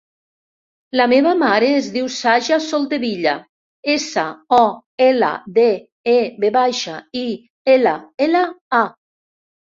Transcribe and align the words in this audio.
La 0.99 1.05
meva 1.09 1.31
mare 1.39 1.67
es 1.79 1.89
diu 1.97 2.05
Saja 2.13 2.55
Soldevilla: 2.67 3.33
essa, 3.95 4.23
o, 4.57 4.61
ela, 5.09 5.29
de, 5.57 5.65
e, 6.13 6.15
ve 6.45 6.51
baixa, 6.55 6.95
i, 7.25 7.27
ela, 7.75 7.93
ela, 8.29 8.43
a. 8.79 8.81